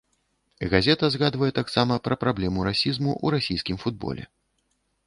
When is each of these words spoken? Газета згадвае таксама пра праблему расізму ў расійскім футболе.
Газета 0.71 1.09
згадвае 1.15 1.49
таксама 1.59 1.99
пра 2.09 2.15
праблему 2.25 2.59
расізму 2.69 3.11
ў 3.25 3.39
расійскім 3.39 3.75
футболе. 3.87 4.23